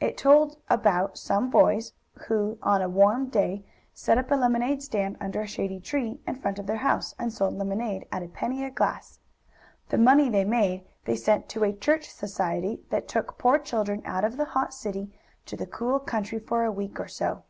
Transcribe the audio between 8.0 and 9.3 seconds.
at a penny a glass.